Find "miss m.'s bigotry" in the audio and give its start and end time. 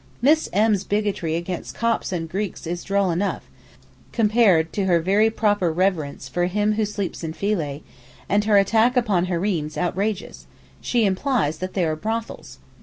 0.19-1.35